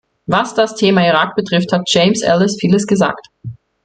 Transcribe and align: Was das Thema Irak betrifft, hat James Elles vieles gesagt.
Was 0.25 0.55
das 0.55 0.73
Thema 0.75 1.05
Irak 1.05 1.35
betrifft, 1.35 1.71
hat 1.71 1.87
James 1.93 2.23
Elles 2.23 2.57
vieles 2.59 2.87
gesagt. 2.87 3.27